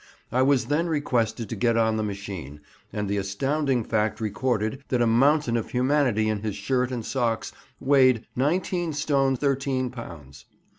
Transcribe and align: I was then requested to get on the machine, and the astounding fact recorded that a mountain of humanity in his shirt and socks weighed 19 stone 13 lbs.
I 0.31 0.41
was 0.41 0.65
then 0.65 0.87
requested 0.87 1.47
to 1.49 1.55
get 1.55 1.77
on 1.77 1.95
the 1.95 2.01
machine, 2.03 2.61
and 2.91 3.07
the 3.07 3.17
astounding 3.17 3.83
fact 3.83 4.19
recorded 4.19 4.83
that 4.87 4.99
a 4.99 5.05
mountain 5.05 5.55
of 5.55 5.69
humanity 5.69 6.27
in 6.27 6.41
his 6.41 6.55
shirt 6.55 6.91
and 6.91 7.05
socks 7.05 7.53
weighed 7.79 8.25
19 8.35 8.93
stone 8.93 9.35
13 9.35 9.91
lbs. 9.91 10.45